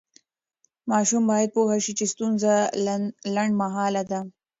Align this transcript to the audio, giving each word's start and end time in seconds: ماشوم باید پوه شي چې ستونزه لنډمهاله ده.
ماشوم 0.91 1.23
باید 1.31 1.49
پوه 1.55 1.75
شي 1.85 1.93
چې 1.99 2.05
ستونزه 2.13 2.53
لنډمهاله 3.35 4.03
ده. 4.11 4.19